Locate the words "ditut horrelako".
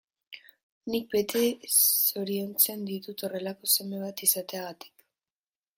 2.89-3.71